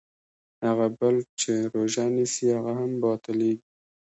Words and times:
هغه 0.65 0.87
بل 0.99 1.15
چې 1.39 1.51
روژه 1.73 2.05
نیسي 2.15 2.47
هغه 2.57 2.71
هم 2.79 2.91
باطلېږي. 3.01 3.61